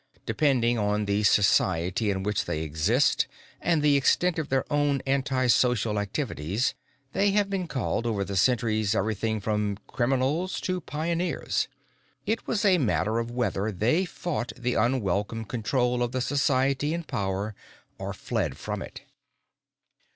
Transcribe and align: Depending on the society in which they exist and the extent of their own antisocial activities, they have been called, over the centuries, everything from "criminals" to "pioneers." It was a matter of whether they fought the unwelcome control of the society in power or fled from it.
Depending 0.25 0.79
on 0.79 1.05
the 1.05 1.21
society 1.21 2.09
in 2.09 2.23
which 2.23 2.45
they 2.45 2.63
exist 2.63 3.27
and 3.61 3.83
the 3.83 3.95
extent 3.95 4.39
of 4.39 4.49
their 4.49 4.65
own 4.73 4.99
antisocial 5.05 5.99
activities, 5.99 6.73
they 7.13 7.29
have 7.33 7.51
been 7.51 7.67
called, 7.67 8.07
over 8.07 8.23
the 8.23 8.35
centuries, 8.35 8.95
everything 8.95 9.39
from 9.39 9.77
"criminals" 9.85 10.59
to 10.61 10.81
"pioneers." 10.81 11.67
It 12.25 12.47
was 12.47 12.65
a 12.65 12.79
matter 12.79 13.19
of 13.19 13.29
whether 13.29 13.71
they 13.71 14.05
fought 14.05 14.51
the 14.57 14.73
unwelcome 14.73 15.45
control 15.45 16.01
of 16.01 16.13
the 16.13 16.21
society 16.21 16.95
in 16.95 17.03
power 17.03 17.53
or 17.99 18.11
fled 18.11 18.57
from 18.57 18.81
it. 18.81 19.01